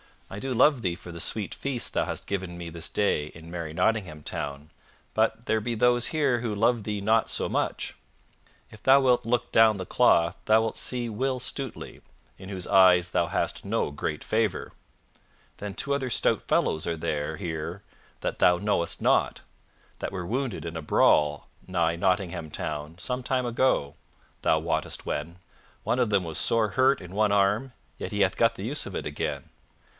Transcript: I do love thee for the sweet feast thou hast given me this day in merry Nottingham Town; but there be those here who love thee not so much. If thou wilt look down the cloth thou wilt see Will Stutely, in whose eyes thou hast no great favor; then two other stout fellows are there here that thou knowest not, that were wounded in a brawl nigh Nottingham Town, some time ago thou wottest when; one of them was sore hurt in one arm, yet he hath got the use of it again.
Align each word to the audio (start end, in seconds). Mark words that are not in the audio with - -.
I 0.31 0.39
do 0.39 0.53
love 0.53 0.81
thee 0.81 0.95
for 0.95 1.11
the 1.11 1.19
sweet 1.19 1.53
feast 1.53 1.93
thou 1.93 2.05
hast 2.05 2.25
given 2.25 2.57
me 2.57 2.69
this 2.69 2.89
day 2.89 3.27
in 3.35 3.51
merry 3.51 3.73
Nottingham 3.73 4.23
Town; 4.23 4.71
but 5.13 5.45
there 5.45 5.59
be 5.59 5.75
those 5.75 6.07
here 6.07 6.39
who 6.39 6.55
love 6.55 6.85
thee 6.85 7.01
not 7.01 7.29
so 7.29 7.47
much. 7.49 7.95
If 8.71 8.81
thou 8.81 9.01
wilt 9.01 9.25
look 9.27 9.51
down 9.51 9.75
the 9.75 9.85
cloth 9.85 10.37
thou 10.45 10.61
wilt 10.61 10.77
see 10.77 11.07
Will 11.09 11.39
Stutely, 11.39 12.01
in 12.39 12.47
whose 12.47 12.65
eyes 12.65 13.11
thou 13.11 13.27
hast 13.27 13.65
no 13.65 13.91
great 13.91 14.23
favor; 14.23 14.71
then 15.57 15.75
two 15.75 15.93
other 15.93 16.09
stout 16.09 16.41
fellows 16.43 16.87
are 16.87 16.97
there 16.97 17.35
here 17.35 17.83
that 18.21 18.39
thou 18.39 18.57
knowest 18.57 19.01
not, 19.03 19.41
that 19.99 20.13
were 20.13 20.25
wounded 20.25 20.65
in 20.65 20.77
a 20.77 20.81
brawl 20.81 21.47
nigh 21.67 21.97
Nottingham 21.97 22.49
Town, 22.49 22.95
some 22.97 23.21
time 23.21 23.45
ago 23.45 23.95
thou 24.43 24.59
wottest 24.59 25.05
when; 25.05 25.37
one 25.83 25.99
of 25.99 26.09
them 26.09 26.23
was 26.23 26.37
sore 26.39 26.69
hurt 26.69 27.01
in 27.01 27.13
one 27.13 27.33
arm, 27.33 27.73
yet 27.99 28.13
he 28.13 28.21
hath 28.21 28.37
got 28.37 28.55
the 28.55 28.63
use 28.65 28.85
of 28.87 28.95
it 28.95 29.05
again. 29.05 29.49